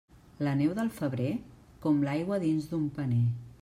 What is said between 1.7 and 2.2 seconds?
com